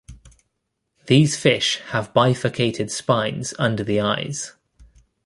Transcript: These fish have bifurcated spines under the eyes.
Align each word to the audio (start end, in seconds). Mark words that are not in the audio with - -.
These 1.05 1.37
fish 1.37 1.77
have 1.89 2.11
bifurcated 2.11 2.89
spines 2.89 3.53
under 3.59 3.83
the 3.83 3.99
eyes. 3.99 4.53